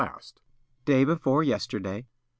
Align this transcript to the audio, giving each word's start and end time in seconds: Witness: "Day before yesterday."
Witness: 0.03 0.33
"Day 0.83 1.05
before 1.05 1.43
yesterday." 1.43 2.07